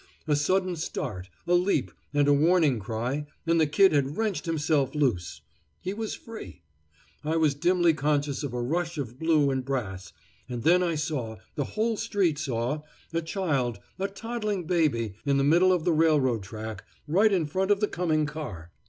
[0.27, 4.95] A sudden start, a leap, and a warning cry, and the Kid had wrenched himself
[4.95, 5.41] loose.
[5.79, 6.63] He was free.
[7.23, 10.11] I was dimly conscious of a rush of blue and brass;
[10.49, 12.81] and then I saw the whole street saw
[13.13, 17.69] a child, a toddling baby, in the middle of the railroad track, right in front
[17.69, 18.71] of the coming car.